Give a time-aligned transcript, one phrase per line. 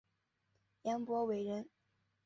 [0.81, 1.69] 颜伯玮人。